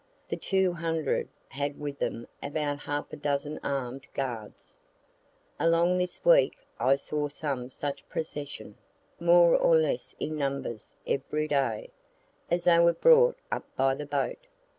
The 0.29 0.35
two 0.35 0.73
hundred 0.73 1.29
had 1.49 1.79
with 1.79 1.99
them 1.99 2.25
about 2.41 2.79
half 2.79 3.13
a 3.13 3.15
dozen 3.15 3.59
arm'd 3.63 4.07
guards. 4.15 4.79
Along 5.59 5.99
this 5.99 6.25
week 6.25 6.57
I 6.79 6.95
saw 6.95 7.27
some 7.29 7.69
such 7.69 8.09
procession, 8.09 8.79
more 9.19 9.55
or 9.55 9.75
less 9.75 10.15
in 10.19 10.37
numbers, 10.37 10.95
every 11.05 11.47
day, 11.47 11.91
as 12.49 12.63
they 12.63 12.79
were 12.79 12.93
brought 12.93 13.37
up 13.51 13.65
by 13.75 13.93
the 13.93 14.07
boat. 14.07 14.47